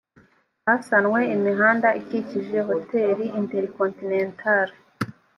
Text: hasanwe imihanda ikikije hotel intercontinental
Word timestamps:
hasanwe 0.65 1.19
imihanda 1.35 1.89
ikikije 2.01 2.57
hotel 2.69 3.17
intercontinental 3.39 4.67